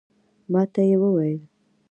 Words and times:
ماته 0.51 0.81
یې 0.89 0.95
وویل 1.01 1.39